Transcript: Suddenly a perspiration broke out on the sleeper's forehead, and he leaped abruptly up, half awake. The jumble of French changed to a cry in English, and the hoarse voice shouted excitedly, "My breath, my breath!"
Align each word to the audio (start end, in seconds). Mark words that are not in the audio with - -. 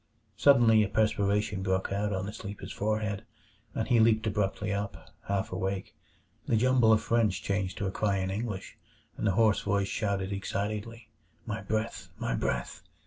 Suddenly 0.35 0.81
a 0.81 0.89
perspiration 0.89 1.61
broke 1.61 1.91
out 1.91 2.11
on 2.11 2.25
the 2.25 2.33
sleeper's 2.33 2.71
forehead, 2.71 3.23
and 3.75 3.87
he 3.87 3.99
leaped 3.99 4.25
abruptly 4.25 4.73
up, 4.73 5.11
half 5.27 5.51
awake. 5.51 5.93
The 6.47 6.57
jumble 6.57 6.91
of 6.91 7.03
French 7.03 7.43
changed 7.43 7.77
to 7.77 7.85
a 7.85 7.91
cry 7.91 8.17
in 8.17 8.31
English, 8.31 8.77
and 9.15 9.27
the 9.27 9.33
hoarse 9.33 9.61
voice 9.61 9.87
shouted 9.89 10.33
excitedly, 10.33 11.09
"My 11.45 11.61
breath, 11.61 12.09
my 12.17 12.33
breath!" 12.33 12.81